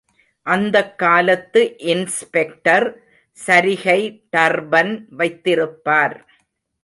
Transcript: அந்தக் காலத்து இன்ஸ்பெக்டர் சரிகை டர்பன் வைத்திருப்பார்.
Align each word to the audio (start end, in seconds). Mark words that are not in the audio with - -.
அந்தக் 0.43 0.97
காலத்து 0.97 1.77
இன்ஸ்பெக்டர் 1.77 3.01
சரிகை 3.47 3.99
டர்பன் 4.37 5.05
வைத்திருப்பார். 5.09 6.17